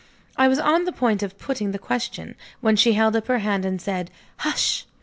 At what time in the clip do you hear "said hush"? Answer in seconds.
3.79-4.87